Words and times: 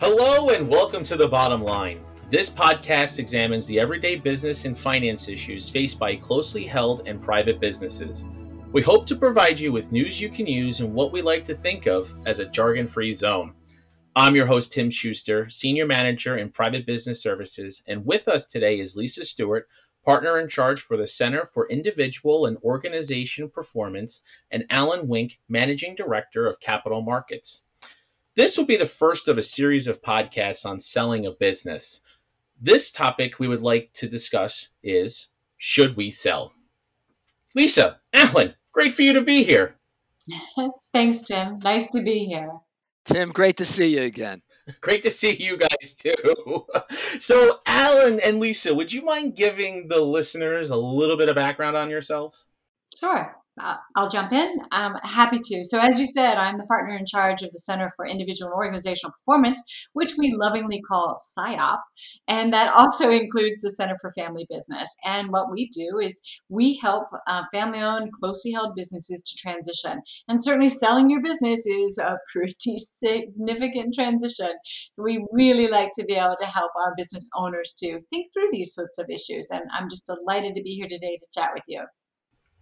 Hello, 0.00 0.50
and 0.50 0.68
welcome 0.68 1.02
to 1.02 1.16
The 1.16 1.26
Bottom 1.26 1.60
Line. 1.60 2.04
This 2.30 2.48
podcast 2.48 3.18
examines 3.18 3.66
the 3.66 3.80
everyday 3.80 4.14
business 4.14 4.64
and 4.64 4.78
finance 4.78 5.28
issues 5.28 5.68
faced 5.68 5.98
by 5.98 6.14
closely 6.14 6.64
held 6.64 7.08
and 7.08 7.20
private 7.20 7.58
businesses. 7.58 8.24
We 8.70 8.80
hope 8.80 9.08
to 9.08 9.16
provide 9.16 9.58
you 9.58 9.72
with 9.72 9.90
news 9.90 10.20
you 10.20 10.28
can 10.28 10.46
use 10.46 10.80
in 10.80 10.94
what 10.94 11.10
we 11.10 11.20
like 11.20 11.42
to 11.46 11.56
think 11.56 11.86
of 11.86 12.14
as 12.26 12.38
a 12.38 12.46
jargon 12.46 12.86
free 12.86 13.12
zone. 13.12 13.54
I'm 14.14 14.36
your 14.36 14.46
host, 14.46 14.72
Tim 14.72 14.88
Schuster, 14.88 15.50
Senior 15.50 15.84
Manager 15.84 16.38
in 16.38 16.52
Private 16.52 16.86
Business 16.86 17.20
Services, 17.20 17.82
and 17.88 18.06
with 18.06 18.28
us 18.28 18.46
today 18.46 18.78
is 18.78 18.96
Lisa 18.96 19.24
Stewart, 19.24 19.66
Partner 20.04 20.38
in 20.38 20.48
Charge 20.48 20.80
for 20.80 20.96
the 20.96 21.08
Center 21.08 21.44
for 21.44 21.68
Individual 21.68 22.46
and 22.46 22.56
Organization 22.58 23.50
Performance, 23.50 24.22
and 24.52 24.64
Alan 24.70 25.08
Wink, 25.08 25.40
Managing 25.48 25.96
Director 25.96 26.46
of 26.46 26.60
Capital 26.60 27.02
Markets. 27.02 27.64
This 28.38 28.56
will 28.56 28.66
be 28.66 28.76
the 28.76 28.86
first 28.86 29.26
of 29.26 29.36
a 29.36 29.42
series 29.42 29.88
of 29.88 30.00
podcasts 30.00 30.64
on 30.64 30.78
selling 30.78 31.26
a 31.26 31.32
business. 31.32 32.02
This 32.62 32.92
topic 32.92 33.40
we 33.40 33.48
would 33.48 33.62
like 33.62 33.90
to 33.94 34.08
discuss 34.08 34.68
is 34.80 35.30
Should 35.56 35.96
we 35.96 36.12
sell? 36.12 36.52
Lisa, 37.56 37.98
Alan, 38.14 38.54
great 38.70 38.94
for 38.94 39.02
you 39.02 39.12
to 39.14 39.22
be 39.22 39.42
here. 39.42 39.74
Thanks, 40.94 41.22
Tim. 41.22 41.58
Nice 41.58 41.90
to 41.90 42.00
be 42.00 42.26
here. 42.26 42.52
Tim, 43.06 43.30
great 43.30 43.56
to 43.56 43.64
see 43.64 43.96
you 43.96 44.02
again. 44.02 44.40
Great 44.82 45.02
to 45.02 45.10
see 45.10 45.34
you 45.34 45.56
guys 45.56 45.96
too. 45.96 46.66
So, 47.18 47.60
Alan 47.66 48.20
and 48.20 48.38
Lisa, 48.38 48.72
would 48.72 48.92
you 48.92 49.02
mind 49.02 49.34
giving 49.34 49.88
the 49.88 49.98
listeners 49.98 50.70
a 50.70 50.76
little 50.76 51.16
bit 51.16 51.30
of 51.30 51.34
background 51.34 51.76
on 51.76 51.90
yourselves? 51.90 52.44
Sure. 53.00 53.34
Uh, 53.60 53.76
I'll 53.96 54.08
jump 54.08 54.32
in. 54.32 54.56
I'm 54.70 54.94
happy 55.02 55.38
to. 55.42 55.64
So, 55.64 55.80
as 55.80 55.98
you 55.98 56.06
said, 56.06 56.36
I'm 56.36 56.58
the 56.58 56.66
partner 56.66 56.96
in 56.96 57.06
charge 57.06 57.42
of 57.42 57.50
the 57.52 57.58
Center 57.58 57.92
for 57.96 58.06
Individual 58.06 58.50
and 58.50 58.56
Organizational 58.56 59.12
Performance, 59.12 59.60
which 59.92 60.12
we 60.18 60.34
lovingly 60.38 60.80
call 60.80 61.16
CIOP. 61.36 61.78
And 62.28 62.52
that 62.52 62.72
also 62.74 63.10
includes 63.22 63.60
the 63.60 63.70
Center 63.70 63.96
for 64.00 64.12
Family 64.12 64.46
Business. 64.48 64.94
And 65.04 65.30
what 65.30 65.50
we 65.50 65.68
do 65.68 65.98
is 65.98 66.20
we 66.48 66.76
help 66.76 67.04
uh, 67.26 67.44
family 67.52 67.80
owned, 67.80 68.12
closely 68.12 68.52
held 68.52 68.74
businesses 68.76 69.22
to 69.22 69.36
transition. 69.36 70.00
And 70.28 70.42
certainly, 70.42 70.68
selling 70.68 71.10
your 71.10 71.22
business 71.22 71.66
is 71.66 71.98
a 71.98 72.18
pretty 72.32 72.78
significant 72.78 73.94
transition. 73.94 74.50
So, 74.92 75.02
we 75.02 75.24
really 75.32 75.68
like 75.68 75.90
to 75.98 76.04
be 76.04 76.14
able 76.14 76.36
to 76.40 76.46
help 76.46 76.70
our 76.76 76.94
business 76.96 77.28
owners 77.36 77.74
to 77.78 78.00
think 78.10 78.32
through 78.32 78.48
these 78.52 78.74
sorts 78.74 78.98
of 78.98 79.06
issues. 79.10 79.48
And 79.50 79.62
I'm 79.72 79.88
just 79.88 80.06
delighted 80.06 80.54
to 80.54 80.62
be 80.62 80.74
here 80.74 80.88
today 80.88 81.18
to 81.20 81.40
chat 81.40 81.50
with 81.54 81.64
you. 81.66 81.82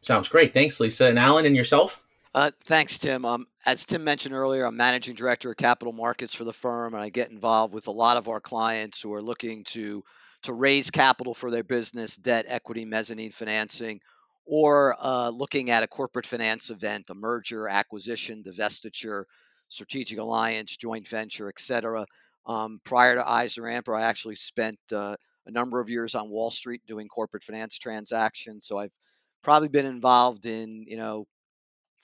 Sounds 0.07 0.29
great. 0.29 0.55
Thanks, 0.55 0.79
Lisa. 0.79 1.07
And 1.07 1.19
Alan, 1.19 1.47
and 1.47 1.57
yourself? 1.57 2.01
Uh, 2.33 2.53
thanks, 2.63 3.01
Tim. 3.01 3.25
Um, 3.25 3.49
as 3.67 3.87
Tim 3.87 4.05
mentioned 4.05 4.37
earlier, 4.37 4.65
I'm 4.65 4.77
managing 4.77 5.17
director 5.17 5.51
of 5.51 5.57
capital 5.57 5.93
markets 5.93 6.33
for 6.33 6.45
the 6.45 6.53
firm, 6.53 6.95
and 6.95 7.03
I 7.03 7.09
get 7.09 7.31
involved 7.31 7.75
with 7.75 7.89
a 7.89 7.91
lot 7.91 8.17
of 8.17 8.29
our 8.29 8.39
clients 8.39 9.03
who 9.03 9.13
are 9.15 9.23
looking 9.23 9.65
to 9.65 10.05
to 10.43 10.53
raise 10.53 10.93
capital 10.93 11.35
for 11.35 11.51
their 11.51 11.65
business, 11.65 12.17
debt, 12.17 12.45
equity, 12.47 12.85
mezzanine 12.85 13.33
financing, 13.33 14.01
or 14.45 14.95
uh, 15.03 15.31
looking 15.31 15.71
at 15.71 15.83
a 15.83 15.89
corporate 15.89 16.27
finance 16.27 16.71
event, 16.71 17.11
a 17.11 17.15
merger, 17.17 17.67
acquisition, 17.67 18.45
divestiture, 18.45 19.25
strategic 19.67 20.21
alliance, 20.21 20.77
joint 20.77 21.09
venture, 21.09 21.49
etc. 21.49 22.07
Um, 22.47 22.81
prior 22.85 23.17
to 23.17 23.23
EisnerAmper, 23.23 23.99
I 23.99 24.03
actually 24.03 24.37
spent 24.37 24.79
uh, 24.93 25.17
a 25.47 25.51
number 25.51 25.81
of 25.81 25.91
years 25.91 26.15
on 26.15 26.31
Wall 26.31 26.53
Street 26.53 26.83
doing 26.87 27.09
corporate 27.09 27.43
finance 27.43 27.77
transactions, 27.77 28.69
so 28.69 28.79
I've 28.79 28.93
probably 29.43 29.69
been 29.69 29.87
involved 29.87 30.47
in 30.47 30.85
you 30.89 30.97
know 30.97 31.27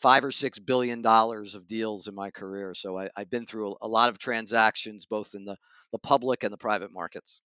five 0.02 0.24
or 0.24 0.32
six 0.32 0.58
billion 0.58 1.00
dollars 1.00 1.54
of 1.54 1.68
deals 1.68 2.08
in 2.08 2.14
my 2.14 2.30
career. 2.30 2.74
So 2.74 2.98
I, 2.98 3.08
have 3.16 3.30
been 3.30 3.46
through 3.46 3.72
a, 3.72 3.74
a, 3.82 3.88
lot 3.88 4.10
of 4.10 4.18
transactions, 4.18 5.06
both 5.06 5.34
in 5.34 5.44
the, 5.44 5.56
the 5.92 5.98
public 5.98 6.42
and 6.42 6.52
the 6.52 6.58
private 6.58 6.92
markets. 6.92 7.40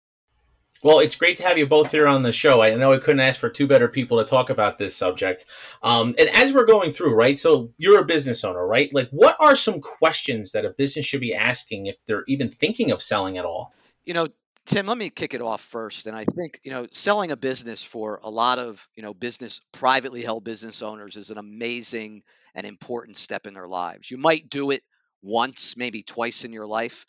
Well, 0.82 0.98
it's 1.00 1.16
great 1.16 1.36
to 1.38 1.42
have 1.42 1.58
you 1.58 1.66
both 1.66 1.90
here 1.90 2.06
on 2.06 2.22
the 2.22 2.32
show. 2.32 2.62
I 2.62 2.74
know 2.74 2.92
I 2.92 2.98
couldn't 2.98 3.20
ask 3.20 3.40
for 3.40 3.48
two 3.48 3.66
better 3.66 3.88
people 3.88 4.18
to 4.18 4.28
talk 4.28 4.50
about 4.50 4.78
this 4.78 4.94
subject. 4.94 5.46
Um, 5.82 6.14
and 6.18 6.28
as 6.30 6.52
we're 6.52 6.66
going 6.66 6.92
through, 6.92 7.14
right? 7.14 7.38
So 7.38 7.72
you're 7.78 8.00
a 8.00 8.04
business 8.04 8.44
owner, 8.44 8.66
right? 8.66 8.92
Like, 8.92 9.08
what 9.10 9.36
are 9.40 9.56
some 9.56 9.80
questions 9.80 10.52
that 10.52 10.64
a 10.64 10.70
business 10.70 11.06
should 11.06 11.20
be 11.20 11.34
asking 11.34 11.86
if 11.86 11.96
they're 12.06 12.24
even 12.28 12.50
thinking 12.50 12.90
of 12.90 13.02
selling 13.02 13.38
at 13.38 13.44
all? 13.44 13.72
You 14.04 14.14
know, 14.14 14.28
Tim, 14.66 14.86
let 14.86 14.98
me 14.98 15.10
kick 15.10 15.32
it 15.34 15.40
off 15.40 15.60
first. 15.60 16.06
And 16.06 16.16
I 16.16 16.24
think, 16.24 16.60
you 16.64 16.72
know, 16.72 16.86
selling 16.90 17.30
a 17.30 17.36
business 17.36 17.84
for 17.84 18.18
a 18.22 18.30
lot 18.30 18.58
of, 18.58 18.86
you 18.96 19.02
know, 19.02 19.14
business, 19.14 19.60
privately 19.72 20.22
held 20.22 20.44
business 20.44 20.82
owners 20.82 21.16
is 21.16 21.30
an 21.30 21.38
amazing 21.38 22.22
and 22.54 22.66
important 22.66 23.16
step 23.16 23.46
in 23.46 23.54
their 23.54 23.68
lives. 23.68 24.10
You 24.10 24.18
might 24.18 24.50
do 24.50 24.72
it 24.72 24.82
once, 25.22 25.76
maybe 25.76 26.02
twice 26.02 26.44
in 26.44 26.52
your 26.52 26.66
life. 26.66 27.06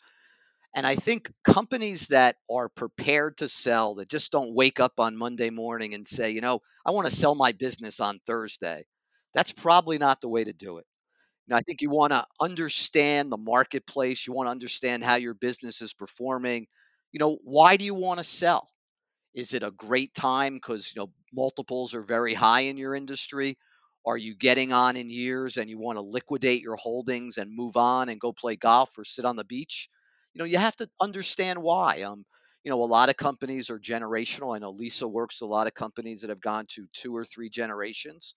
And 0.74 0.86
I 0.86 0.94
think 0.94 1.32
companies 1.44 2.08
that 2.08 2.36
are 2.50 2.68
prepared 2.68 3.38
to 3.38 3.48
sell, 3.48 3.96
that 3.96 4.08
just 4.08 4.30
don't 4.30 4.54
wake 4.54 4.78
up 4.78 5.00
on 5.00 5.16
Monday 5.16 5.50
morning 5.50 5.94
and 5.94 6.06
say, 6.06 6.30
you 6.30 6.40
know, 6.40 6.60
I 6.86 6.92
want 6.92 7.06
to 7.06 7.12
sell 7.16 7.34
my 7.34 7.52
business 7.52 7.98
on 7.98 8.20
Thursday, 8.26 8.84
that's 9.34 9.52
probably 9.52 9.98
not 9.98 10.20
the 10.20 10.28
way 10.28 10.44
to 10.44 10.52
do 10.52 10.78
it. 10.78 10.86
Now, 11.48 11.56
I 11.56 11.60
think 11.60 11.82
you 11.82 11.90
want 11.90 12.12
to 12.12 12.24
understand 12.40 13.32
the 13.32 13.38
marketplace. 13.38 14.26
You 14.26 14.34
want 14.34 14.48
to 14.48 14.52
understand 14.52 15.02
how 15.02 15.16
your 15.16 15.34
business 15.34 15.82
is 15.82 15.94
performing 15.94 16.66
you 17.12 17.18
know, 17.20 17.38
why 17.44 17.76
do 17.76 17.84
you 17.84 17.94
want 17.94 18.18
to 18.18 18.24
sell? 18.24 18.68
Is 19.34 19.54
it 19.54 19.62
a 19.62 19.70
great 19.70 20.14
time 20.14 20.54
because, 20.54 20.92
you 20.94 21.00
know, 21.00 21.12
multiples 21.32 21.94
are 21.94 22.02
very 22.02 22.34
high 22.34 22.62
in 22.62 22.76
your 22.76 22.94
industry? 22.94 23.56
Are 24.06 24.16
you 24.16 24.34
getting 24.34 24.72
on 24.72 24.96
in 24.96 25.10
years 25.10 25.56
and 25.56 25.68
you 25.70 25.78
want 25.78 25.96
to 25.98 26.02
liquidate 26.02 26.62
your 26.62 26.76
holdings 26.76 27.38
and 27.38 27.54
move 27.54 27.76
on 27.76 28.08
and 28.08 28.20
go 28.20 28.32
play 28.32 28.56
golf 28.56 28.90
or 28.98 29.04
sit 29.04 29.24
on 29.24 29.36
the 29.36 29.44
beach? 29.44 29.88
You 30.34 30.40
know, 30.40 30.44
you 30.44 30.58
have 30.58 30.76
to 30.76 30.88
understand 31.00 31.62
why. 31.62 32.02
Um, 32.02 32.24
you 32.64 32.70
know, 32.70 32.82
a 32.82 32.84
lot 32.84 33.10
of 33.10 33.16
companies 33.16 33.70
are 33.70 33.78
generational. 33.78 34.54
I 34.54 34.58
know 34.58 34.70
Lisa 34.70 35.06
works 35.06 35.40
a 35.40 35.46
lot 35.46 35.66
of 35.66 35.74
companies 35.74 36.22
that 36.22 36.30
have 36.30 36.40
gone 36.40 36.66
to 36.70 36.86
two 36.92 37.14
or 37.16 37.24
three 37.24 37.50
generations. 37.50 38.34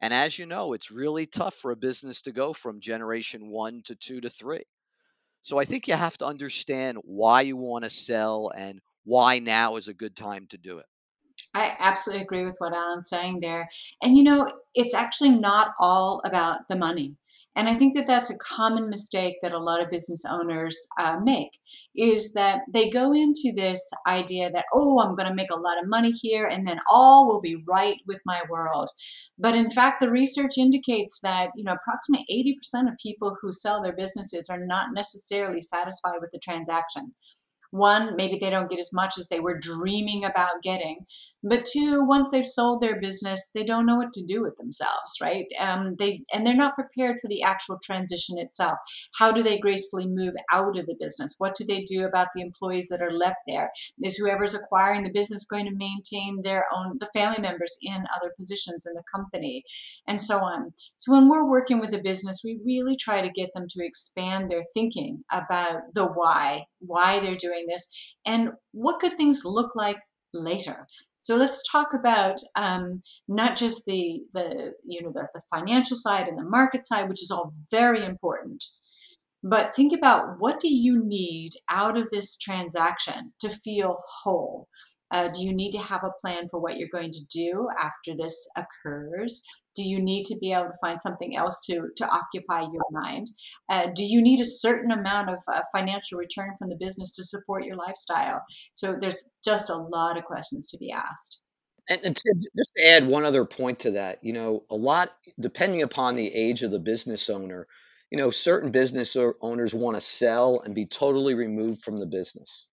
And 0.00 0.14
as 0.14 0.38
you 0.38 0.46
know, 0.46 0.74
it's 0.74 0.90
really 0.90 1.26
tough 1.26 1.54
for 1.54 1.70
a 1.72 1.76
business 1.76 2.22
to 2.22 2.32
go 2.32 2.52
from 2.52 2.80
generation 2.80 3.48
one 3.50 3.82
to 3.86 3.96
two 3.96 4.20
to 4.20 4.30
three. 4.30 4.64
So 5.42 5.58
I 5.58 5.64
think 5.64 5.88
you 5.88 5.94
have 5.94 6.18
to 6.18 6.26
understand 6.26 6.98
why 7.02 7.42
you 7.42 7.56
want 7.56 7.84
to 7.84 7.90
sell 7.90 8.50
and 8.54 8.80
why 9.04 9.38
now 9.38 9.76
is 9.76 9.88
a 9.88 9.94
good 9.94 10.14
time 10.14 10.46
to 10.50 10.58
do 10.58 10.78
it. 10.78 10.86
I 11.54 11.72
absolutely 11.78 12.24
agree 12.24 12.44
with 12.44 12.56
what 12.58 12.74
Alan's 12.74 13.08
saying 13.08 13.40
there. 13.40 13.68
And 14.02 14.16
you 14.16 14.22
know, 14.22 14.52
it's 14.74 14.94
actually 14.94 15.30
not 15.30 15.72
all 15.80 16.20
about 16.24 16.68
the 16.68 16.76
money. 16.76 17.14
And 17.56 17.68
I 17.68 17.74
think 17.74 17.96
that 17.96 18.06
that's 18.06 18.30
a 18.30 18.38
common 18.38 18.88
mistake 18.88 19.36
that 19.42 19.52
a 19.52 19.58
lot 19.58 19.82
of 19.82 19.90
business 19.90 20.24
owners 20.24 20.78
uh, 21.00 21.18
make 21.20 21.58
is 21.96 22.32
that 22.34 22.60
they 22.72 22.88
go 22.88 23.12
into 23.12 23.52
this 23.54 23.90
idea 24.06 24.48
that, 24.52 24.66
oh, 24.72 25.00
I'm 25.00 25.16
going 25.16 25.28
to 25.28 25.34
make 25.34 25.50
a 25.50 25.58
lot 25.58 25.82
of 25.82 25.88
money 25.88 26.12
here 26.12 26.46
and 26.46 26.66
then 26.66 26.78
all 26.90 27.26
will 27.26 27.40
be 27.40 27.62
right 27.66 27.96
with 28.06 28.20
my 28.24 28.42
world. 28.48 28.88
But 29.38 29.56
in 29.56 29.72
fact, 29.72 30.00
the 30.00 30.10
research 30.10 30.56
indicates 30.56 31.18
that, 31.22 31.48
you 31.56 31.64
know, 31.64 31.74
approximately 31.74 32.56
80% 32.74 32.92
of 32.92 32.98
people 33.02 33.36
who 33.40 33.50
sell 33.52 33.82
their 33.82 33.96
businesses 33.96 34.48
are 34.48 34.64
not 34.64 34.88
necessarily 34.94 35.60
satisfied 35.60 36.18
with 36.20 36.30
the 36.32 36.38
transaction. 36.38 37.12
One, 37.70 38.16
maybe 38.16 38.38
they 38.40 38.50
don't 38.50 38.70
get 38.70 38.78
as 38.78 38.92
much 38.92 39.14
as 39.18 39.28
they 39.28 39.40
were 39.40 39.58
dreaming 39.58 40.24
about 40.24 40.62
getting. 40.62 41.06
But 41.42 41.66
two, 41.66 42.02
once 42.02 42.30
they've 42.30 42.46
sold 42.46 42.80
their 42.80 43.00
business, 43.00 43.50
they 43.54 43.62
don't 43.62 43.86
know 43.86 43.96
what 43.96 44.12
to 44.14 44.24
do 44.24 44.42
with 44.42 44.56
themselves, 44.56 45.18
right? 45.20 45.44
Um, 45.58 45.96
they 45.98 46.22
and 46.32 46.46
they're 46.46 46.54
not 46.54 46.74
prepared 46.74 47.18
for 47.20 47.28
the 47.28 47.42
actual 47.42 47.78
transition 47.82 48.38
itself. 48.38 48.78
How 49.18 49.32
do 49.32 49.42
they 49.42 49.58
gracefully 49.58 50.06
move 50.06 50.34
out 50.52 50.78
of 50.78 50.86
the 50.86 50.96
business? 50.98 51.34
What 51.38 51.54
do 51.56 51.64
they 51.64 51.82
do 51.82 52.04
about 52.04 52.28
the 52.34 52.40
employees 52.40 52.88
that 52.88 53.02
are 53.02 53.12
left 53.12 53.38
there? 53.46 53.70
Is 54.02 54.16
whoever's 54.16 54.54
acquiring 54.54 55.02
the 55.02 55.12
business 55.12 55.44
going 55.44 55.66
to 55.66 55.74
maintain 55.74 56.42
their 56.42 56.64
own 56.74 56.96
the 56.98 57.10
family 57.14 57.40
members 57.40 57.76
in 57.82 58.04
other 58.16 58.32
positions 58.36 58.86
in 58.86 58.94
the 58.94 59.02
company, 59.14 59.64
and 60.06 60.20
so 60.20 60.38
on? 60.38 60.72
So 60.96 61.12
when 61.12 61.28
we're 61.28 61.48
working 61.48 61.80
with 61.80 61.92
a 61.94 62.00
business, 62.02 62.40
we 62.42 62.58
really 62.64 62.96
try 62.96 63.20
to 63.20 63.28
get 63.28 63.50
them 63.54 63.66
to 63.68 63.84
expand 63.84 64.50
their 64.50 64.64
thinking 64.72 65.24
about 65.30 65.94
the 65.94 66.06
why, 66.06 66.64
why 66.80 67.20
they're 67.20 67.36
doing 67.36 67.57
this 67.66 67.88
and 68.26 68.50
what 68.72 69.00
could 69.00 69.16
things 69.16 69.42
look 69.44 69.72
like 69.74 69.96
later 70.34 70.86
so 71.20 71.34
let's 71.34 71.62
talk 71.70 71.88
about 71.98 72.36
um, 72.56 73.02
not 73.26 73.56
just 73.56 73.84
the 73.86 74.20
the 74.34 74.72
you 74.86 75.02
know 75.02 75.12
the, 75.12 75.26
the 75.32 75.42
financial 75.54 75.96
side 75.96 76.28
and 76.28 76.38
the 76.38 76.48
market 76.48 76.84
side 76.84 77.08
which 77.08 77.22
is 77.22 77.30
all 77.30 77.54
very 77.70 78.04
important 78.04 78.62
but 79.42 79.74
think 79.74 79.92
about 79.92 80.34
what 80.38 80.60
do 80.60 80.68
you 80.68 81.02
need 81.04 81.52
out 81.70 81.96
of 81.96 82.08
this 82.10 82.36
transaction 82.36 83.32
to 83.40 83.48
feel 83.48 83.98
whole 84.22 84.68
uh, 85.10 85.28
do 85.28 85.42
you 85.42 85.54
need 85.54 85.70
to 85.70 85.78
have 85.78 86.04
a 86.04 86.12
plan 86.20 86.48
for 86.50 86.60
what 86.60 86.76
you're 86.76 86.88
going 86.92 87.10
to 87.10 87.24
do 87.32 87.68
after 87.80 88.14
this 88.16 88.46
occurs? 88.56 89.42
Do 89.78 89.84
you 89.92 90.00
need 90.10 90.24
to 90.30 90.36
be 90.40 90.52
able 90.52 90.70
to 90.72 90.82
find 90.84 90.98
something 91.00 91.32
else 91.42 91.56
to, 91.66 91.74
to 92.00 92.04
occupy 92.20 92.62
your 92.74 92.88
mind? 92.90 93.26
Uh, 93.72 93.86
do 93.98 94.04
you 94.12 94.20
need 94.28 94.40
a 94.40 94.54
certain 94.64 94.90
amount 94.90 95.30
of 95.34 95.38
uh, 95.46 95.62
financial 95.76 96.18
return 96.18 96.50
from 96.58 96.68
the 96.68 96.80
business 96.86 97.14
to 97.16 97.22
support 97.32 97.66
your 97.68 97.78
lifestyle? 97.86 98.40
So 98.80 98.96
there's 99.00 99.22
just 99.50 99.70
a 99.70 99.76
lot 99.96 100.18
of 100.18 100.24
questions 100.24 100.66
to 100.70 100.78
be 100.78 100.90
asked. 100.90 101.42
And, 101.90 102.00
and 102.06 102.16
to, 102.16 102.34
just 102.58 102.72
to 102.76 102.82
add 102.92 103.06
one 103.06 103.24
other 103.24 103.44
point 103.44 103.78
to 103.84 103.90
that, 103.92 104.14
you 104.22 104.34
know, 104.38 104.64
a 104.68 104.78
lot 104.90 105.08
depending 105.38 105.82
upon 105.82 106.16
the 106.16 106.30
age 106.44 106.60
of 106.64 106.70
the 106.72 106.84
business 106.92 107.30
owner, 107.30 107.66
You 108.10 108.18
know, 108.18 108.30
certain 108.30 108.70
business 108.70 109.16
owners 109.40 109.74
want 109.74 109.96
to 109.96 110.00
sell 110.00 110.62
and 110.64 110.74
be 110.74 110.86
totally 110.86 111.34
removed 111.34 111.82
from 111.82 111.98
the 111.98 112.06
business. 112.06 112.66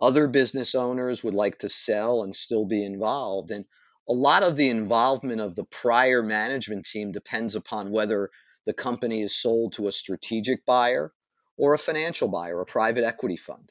Other 0.00 0.28
business 0.28 0.74
owners 0.74 1.24
would 1.24 1.32
like 1.32 1.60
to 1.60 1.70
sell 1.70 2.22
and 2.22 2.34
still 2.34 2.66
be 2.66 2.84
involved. 2.84 3.50
And 3.50 3.64
a 4.08 4.12
lot 4.12 4.42
of 4.42 4.56
the 4.56 4.68
involvement 4.68 5.40
of 5.40 5.54
the 5.54 5.64
prior 5.64 6.22
management 6.22 6.86
team 6.86 7.12
depends 7.12 7.56
upon 7.56 7.90
whether 7.90 8.30
the 8.64 8.72
company 8.72 9.22
is 9.22 9.34
sold 9.34 9.72
to 9.74 9.88
a 9.88 9.92
strategic 9.92 10.64
buyer 10.64 11.12
or 11.56 11.74
a 11.74 11.78
financial 11.78 12.28
buyer, 12.28 12.60
a 12.60 12.66
private 12.66 13.04
equity 13.04 13.36
fund. 13.36 13.70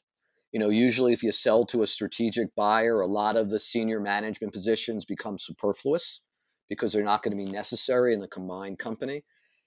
You 0.51 0.59
know, 0.59 0.69
usually 0.69 1.13
if 1.13 1.23
you 1.23 1.31
sell 1.31 1.65
to 1.65 1.83
a 1.83 1.87
strategic 1.87 2.55
buyer, 2.55 3.01
a 3.01 3.07
lot 3.07 3.35
of 3.35 3.49
the 3.49 3.59
senior 3.59 3.99
management 3.99 4.53
positions 4.53 5.05
become 5.05 5.37
superfluous 5.37 6.21
because 6.69 6.93
they're 6.93 7.03
not 7.03 7.23
going 7.23 7.37
to 7.37 7.43
be 7.43 7.51
necessary 7.51 8.13
in 8.13 8.19
the 8.19 8.27
combined 8.27 8.79
company. 8.79 9.23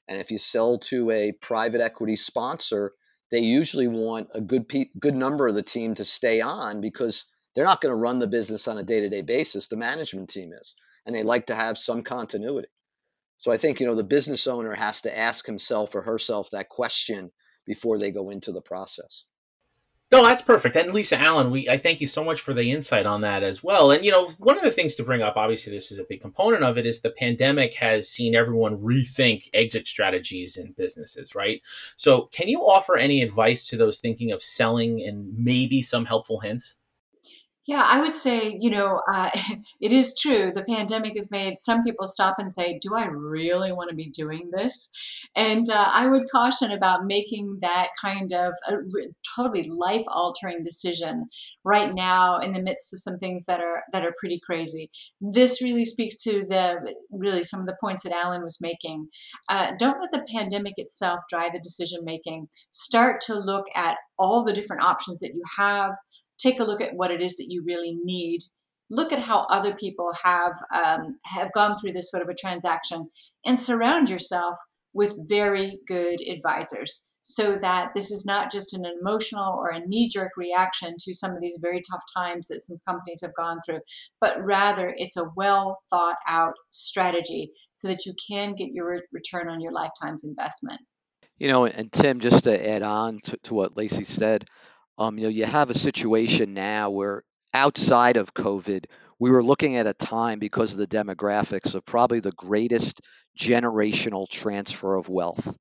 And 0.09 0.19
if 0.19 0.31
you 0.31 0.39
sell 0.39 0.79
to 0.79 1.11
a 1.11 1.33
private 1.33 1.83
equity 1.83 2.17
sponsor, 2.17 2.93
they 3.31 3.41
usually 3.41 3.89
want 3.89 4.29
a 4.35 4.41
good 4.41 4.69
pe- 4.69 4.91
good 4.99 5.15
number 5.15 5.47
of 5.47 5.55
the 5.55 5.63
team 5.63 5.95
to 5.97 6.05
stay 6.05 6.41
on 6.41 6.81
because 6.81 7.27
they're 7.59 7.67
not 7.67 7.81
going 7.81 7.93
to 7.93 8.01
run 8.01 8.21
the 8.21 8.29
business 8.29 8.69
on 8.69 8.79
a 8.79 8.85
day-to-day 8.85 9.23
basis. 9.23 9.67
The 9.67 9.77
management 9.77 10.31
team 10.31 10.53
is, 10.53 10.77
and 11.05 11.13
they 11.13 11.25
like 11.25 11.47
to 11.47 11.57
have 11.57 11.77
some 11.77 12.05
continuity. 12.05 12.69
So 13.37 13.51
I 13.51 13.57
think 13.57 13.81
you 13.81 13.87
know 13.87 13.97
the 13.97 14.05
business 14.05 14.47
owner 14.47 14.73
has 14.75 15.03
to 15.03 15.19
ask 15.19 15.45
himself 15.45 15.93
or 15.97 16.03
herself 16.03 16.51
that 16.51 16.69
question 16.69 17.33
before 17.67 17.99
they 17.99 18.13
go 18.13 18.31
into 18.31 18.53
the 18.53 18.63
process. 18.63 19.25
No, 20.13 20.23
that's 20.23 20.43
perfect. 20.43 20.77
And 20.77 20.93
Lisa 20.93 21.21
Alan, 21.21 21.51
we 21.51 21.69
I 21.69 21.79
thank 21.79 22.01
you 22.01 22.07
so 22.07 22.23
much 22.23 22.41
for 22.41 22.55
the 22.55 22.71
insight 22.71 23.07
on 23.07 23.23
that 23.23 23.43
as 23.43 23.61
well. 23.61 23.91
And 23.91 24.05
you 24.05 24.13
know, 24.13 24.31
one 24.39 24.57
of 24.57 24.63
the 24.63 24.71
things 24.71 24.95
to 24.95 25.03
bring 25.03 25.21
up, 25.21 25.37
obviously, 25.37 25.73
this 25.73 25.91
is 25.91 25.99
a 25.99 26.07
big 26.09 26.21
component 26.21 26.63
of 26.63 26.79
it, 26.79 26.87
is 26.87 27.01
the 27.01 27.11
pandemic 27.11 27.75
has 27.75 28.09
seen 28.09 28.37
everyone 28.37 28.79
rethink 28.79 29.51
exit 29.53 29.89
strategies 29.89 30.57
in 30.57 30.77
businesses, 30.79 31.35
right? 31.35 31.61
So, 31.97 32.29
can 32.33 32.47
you 32.47 32.61
offer 32.61 32.97
any 32.97 33.21
advice 33.21 33.67
to 33.67 33.77
those 33.77 33.99
thinking 33.99 34.31
of 34.31 34.45
selling 34.45 35.03
and 35.03 35.37
maybe 35.37 35.83
some 35.83 36.05
helpful 36.05 36.39
hints? 36.39 36.77
Yeah, 37.69 37.83
I 37.83 38.01
would 38.01 38.15
say, 38.15 38.57
you 38.59 38.71
know, 38.71 39.03
uh, 39.13 39.29
it 39.81 39.93
is 39.93 40.19
true. 40.19 40.51
The 40.55 40.65
pandemic 40.65 41.13
has 41.17 41.31
made 41.31 41.59
some 41.59 41.85
people 41.85 42.07
stop 42.07 42.37
and 42.39 42.51
say, 42.51 42.79
Do 42.81 42.97
I 42.97 43.05
really 43.05 43.73
want 43.73 43.91
to 43.91 43.95
be 43.95 44.09
doing 44.09 44.51
this? 44.51 44.91
And 45.37 45.69
uh, 45.69 45.91
I 45.93 46.07
would 46.07 46.31
caution 46.33 46.73
about 46.73 47.05
making 47.05 47.59
that 47.61 47.89
kind 48.01 48.33
of 48.33 48.55
a 48.67 48.77
totally 49.37 49.69
life 49.69 50.05
altering 50.09 50.63
decision 50.63 51.27
right 51.63 51.95
now 51.95 52.39
in 52.39 52.53
the 52.53 52.63
midst 52.63 52.95
of 52.95 53.01
some 53.01 53.19
things 53.19 53.45
that 53.45 53.61
are 53.61 53.83
that 53.93 54.03
are 54.03 54.15
pretty 54.19 54.41
crazy. 54.43 54.91
This 55.21 55.61
really 55.61 55.85
speaks 55.85 56.17
to 56.23 56.47
the 56.49 56.95
really 57.11 57.45
some 57.45 57.61
of 57.61 57.67
the 57.67 57.77
points 57.79 58.03
that 58.05 58.13
Alan 58.13 58.43
was 58.43 58.63
making. 58.63 59.09
Uh, 59.51 59.73
don't 59.79 60.01
let 60.01 60.11
the 60.11 60.27
pandemic 60.35 60.75
itself 60.79 61.21
drive 61.29 61.53
the 61.53 61.61
decision 61.61 62.01
making. 62.03 62.49
Start 62.71 63.21
to 63.27 63.35
look 63.35 63.67
at 63.75 63.99
all 64.19 64.43
the 64.43 64.55
different 64.55 64.83
options 64.83 65.21
that 65.21 65.35
you 65.35 65.43
have 65.59 65.93
take 66.39 66.61
a 66.61 66.65
look 66.65 66.81
at 66.81 66.95
what 66.95 67.11
it 67.11 67.23
is 67.23 67.37
that 67.37 67.49
you 67.49 67.63
really 67.67 67.99
need. 68.03 68.41
Look 68.91 69.13
at 69.13 69.19
how 69.19 69.47
other 69.51 69.75
people 69.75 70.13
have 70.25 70.55
um, 70.75 71.19
have 71.25 71.53
gone 71.53 71.79
through 71.79 71.93
this 71.93 72.11
sort 72.11 72.23
of 72.23 72.29
a 72.29 72.35
transaction 72.35 73.11
and 73.45 73.59
surround 73.59 74.09
yourself 74.09 74.57
with 74.95 75.29
very 75.29 75.79
good 75.87 76.21
advisors 76.27 77.09
so 77.21 77.59
that 77.61 77.91
this 77.95 78.11
is 78.11 78.25
not 78.25 78.51
just 78.51 78.73
an 78.73 78.85
emotional 78.87 79.55
or 79.55 79.69
a 79.69 79.87
knee-jerk 79.87 80.31
reaction 80.37 80.95
to 80.99 81.13
some 81.13 81.33
of 81.33 81.41
these 81.43 81.59
very 81.61 81.83
tough 81.91 82.03
times 82.17 82.49
that 82.49 82.61
some 82.61 82.79
companies 82.89 83.21
have 83.21 83.35
gone 83.35 83.59
through 83.67 83.81
but 84.21 84.43
rather 84.43 84.95
it's 84.97 85.17
a 85.17 85.31
well 85.37 85.79
thought 85.91 86.17
out 86.27 86.55
strategy 86.71 87.51
so 87.73 87.87
that 87.87 88.07
you 88.07 88.15
can 88.29 88.55
get 88.55 88.71
your 88.73 89.03
return 89.13 89.49
on 89.49 89.61
your 89.61 89.73
lifetime's 89.73 90.25
investment. 90.25 90.81
You 91.39 91.49
know 91.49 91.67
and 91.67 91.93
tim 91.93 92.21
just 92.21 92.45
to 92.45 92.69
add 92.69 92.83
on 92.83 93.21
to, 93.25 93.37
to 93.45 93.55
what 93.55 93.77
Lisa 93.77 94.05
said 94.05 94.47
um, 94.99 95.17
you 95.17 95.25
know, 95.25 95.31
you 95.31 95.45
have 95.45 95.71
a 95.71 95.79
situation 95.79 96.55
now 96.55 96.91
where 96.91 97.23
outside 97.55 98.17
of 98.17 98.35
COVID, 98.35 98.87
we 99.21 99.31
were 99.31 99.45
looking 99.45 99.77
at 99.77 99.87
a 99.87 99.95
time 99.95 100.41
because 100.41 100.73
of 100.73 100.79
the 100.79 100.87
demographics 100.87 101.75
of 101.75 101.85
probably 101.85 102.21
the 102.21 102.33
greatest 102.33 103.01
generational 103.39 104.29
transfer 104.29 104.97
of 104.97 105.09
wealth. 105.09 105.57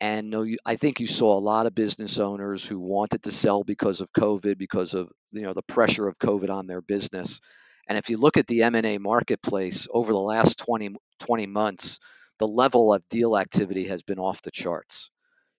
And 0.00 0.34
I 0.64 0.76
think 0.76 1.00
you 1.00 1.06
saw 1.06 1.36
a 1.36 1.40
lot 1.40 1.66
of 1.66 1.74
business 1.74 2.18
owners 2.18 2.64
who 2.64 2.78
wanted 2.78 3.24
to 3.24 3.32
sell 3.32 3.64
because 3.64 4.00
of 4.00 4.12
COVID, 4.12 4.56
because 4.56 4.94
of 4.94 5.10
you 5.32 5.42
know 5.42 5.52
the 5.52 5.62
pressure 5.62 6.06
of 6.06 6.18
COVID 6.18 6.50
on 6.50 6.66
their 6.66 6.80
business. 6.80 7.40
And 7.88 7.98
if 7.98 8.08
you 8.08 8.16
look 8.16 8.36
at 8.36 8.46
the 8.46 8.62
M&A 8.62 8.98
marketplace 8.98 9.88
over 9.90 10.12
the 10.12 10.18
last 10.18 10.58
20, 10.58 10.90
20 11.20 11.46
months, 11.46 11.98
the 12.38 12.46
level 12.46 12.94
of 12.94 13.02
deal 13.08 13.36
activity 13.36 13.86
has 13.86 14.02
been 14.02 14.18
off 14.18 14.42
the 14.42 14.50
charts 14.50 15.10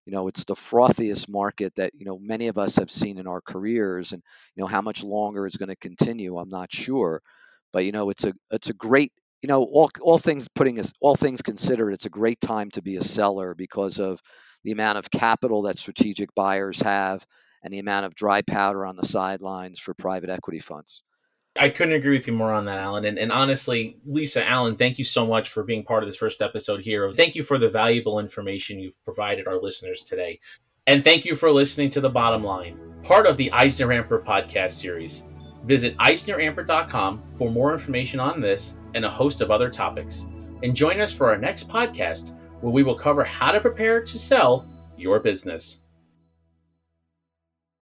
you 0.09 0.15
know 0.15 0.27
it's 0.27 0.45
the 0.45 0.55
frothiest 0.55 1.29
market 1.29 1.75
that 1.75 1.91
you 1.95 2.03
know 2.03 2.17
many 2.17 2.47
of 2.47 2.57
us 2.57 2.77
have 2.77 2.89
seen 2.89 3.19
in 3.19 3.27
our 3.27 3.41
careers 3.41 4.11
and 4.11 4.23
you 4.55 4.61
know 4.61 4.65
how 4.67 4.81
much 4.81 5.03
longer 5.03 5.45
is 5.45 5.55
going 5.55 5.69
to 5.69 5.75
continue 5.75 6.35
i'm 6.35 6.49
not 6.49 6.73
sure. 6.73 7.21
But 7.71 7.85
you 7.85 7.91
know 7.91 8.09
it's 8.09 8.23
a 8.23 8.33
it's 8.49 8.71
a 8.71 8.73
great 8.73 9.11
you 9.43 9.49
know 9.49 9.61
all, 9.61 9.91
all 10.01 10.17
things 10.17 10.47
putting 10.47 10.79
us 10.79 10.93
all 10.99 11.15
things 11.15 11.43
considered 11.43 11.91
it's 11.93 12.07
a 12.07 12.09
great 12.09 12.41
time 12.41 12.71
to 12.71 12.81
be 12.81 12.95
a 12.95 13.03
seller 13.03 13.53
because 13.53 13.99
of 13.99 14.19
the 14.63 14.71
amount 14.71 14.97
of 14.97 15.11
capital 15.11 15.61
that 15.63 15.77
strategic 15.77 16.33
buyers 16.33 16.81
have 16.81 17.23
and 17.63 17.71
the 17.71 17.77
amount 17.77 18.07
of 18.07 18.15
dry 18.15 18.41
powder 18.41 18.87
on 18.87 18.95
the 18.95 19.05
sidelines 19.05 19.77
for 19.77 19.93
private 19.93 20.31
equity 20.31 20.59
funds 20.59 21.03
I 21.59 21.69
couldn't 21.69 21.95
agree 21.95 22.17
with 22.17 22.25
you 22.25 22.33
more 22.33 22.53
on 22.53 22.65
that, 22.65 22.79
Alan. 22.79 23.05
And, 23.05 23.19
and 23.19 23.31
honestly, 23.31 23.97
Lisa 24.05 24.47
Alan, 24.47 24.77
thank 24.77 24.97
you 24.97 25.03
so 25.03 25.25
much 25.25 25.49
for 25.49 25.63
being 25.63 25.83
part 25.83 26.03
of 26.03 26.07
this 26.07 26.15
first 26.15 26.41
episode 26.41 26.79
here. 26.81 27.11
Thank 27.13 27.35
you 27.35 27.43
for 27.43 27.57
the 27.57 27.69
valuable 27.69 28.19
information 28.19 28.79
you've 28.79 29.03
provided 29.03 29.45
our 29.45 29.61
listeners 29.61 30.03
today. 30.03 30.39
And 30.87 31.03
thank 31.03 31.25
you 31.25 31.35
for 31.35 31.51
listening 31.51 31.89
to 31.91 32.01
The 32.01 32.09
Bottom 32.09 32.43
Line, 32.43 32.79
part 33.03 33.27
of 33.27 33.35
the 33.35 33.49
EisnerAmper 33.51 34.23
podcast 34.23 34.71
series. 34.71 35.27
Visit 35.65 35.97
EisnerAmper.com 35.97 37.21
for 37.37 37.51
more 37.51 37.73
information 37.73 38.19
on 38.19 38.39
this 38.39 38.75
and 38.95 39.03
a 39.03 39.09
host 39.09 39.41
of 39.41 39.51
other 39.51 39.69
topics. 39.69 40.25
And 40.63 40.75
join 40.75 41.01
us 41.01 41.11
for 41.11 41.29
our 41.29 41.37
next 41.37 41.69
podcast 41.69 42.35
where 42.61 42.71
we 42.71 42.83
will 42.83 42.97
cover 42.97 43.23
how 43.23 43.51
to 43.51 43.59
prepare 43.59 44.01
to 44.01 44.17
sell 44.17 44.65
your 44.97 45.19
business. 45.19 45.81